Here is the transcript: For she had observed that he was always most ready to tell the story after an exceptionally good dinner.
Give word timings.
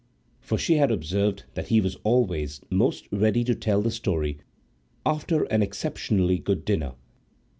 For 0.39 0.57
she 0.57 0.77
had 0.77 0.89
observed 0.89 1.43
that 1.53 1.67
he 1.67 1.79
was 1.79 1.95
always 2.03 2.59
most 2.71 3.07
ready 3.11 3.43
to 3.43 3.53
tell 3.53 3.83
the 3.83 3.91
story 3.91 4.39
after 5.05 5.43
an 5.43 5.61
exceptionally 5.61 6.39
good 6.39 6.65
dinner. 6.65 6.93